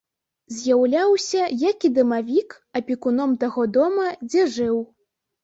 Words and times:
З'яўляўся, 0.59 1.41
як 1.63 1.85
і 1.89 1.91
дамавік, 1.97 2.57
апекуном 2.81 3.37
таго 3.45 3.67
дома, 3.77 4.09
дзе 4.27 4.49
жыў. 4.59 4.83